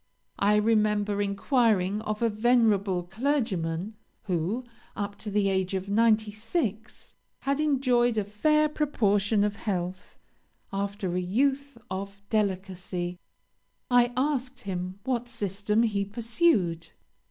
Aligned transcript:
I 0.39 0.55
remember 0.55 1.21
inquiring 1.21 2.01
of 2.01 2.23
a 2.23 2.29
venerable 2.31 3.03
clergyman, 3.03 3.97
who, 4.23 4.63
up 4.95 5.15
to 5.17 5.29
the 5.29 5.47
age 5.47 5.75
of 5.75 5.89
ninety 5.89 6.31
six, 6.31 7.13
had 7.41 7.59
enjoyed 7.59 8.17
a 8.17 8.23
fair 8.23 8.67
proportion 8.67 9.43
of 9.43 9.57
health, 9.57 10.17
after 10.73 11.15
a 11.15 11.19
youth 11.21 11.77
of 11.91 12.19
delicacy. 12.31 13.19
I 13.91 14.11
asked 14.17 14.61
him 14.61 14.97
what 15.03 15.27
system 15.27 15.83
he 15.83 16.03
pursued. 16.03 16.93